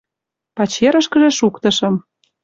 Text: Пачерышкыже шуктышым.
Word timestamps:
Пачерышкыже 0.55 1.29
шуктышым. 1.39 1.95